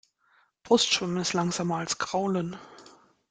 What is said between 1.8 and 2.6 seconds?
Kraulen.